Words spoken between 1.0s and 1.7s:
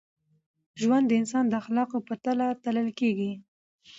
د انسان د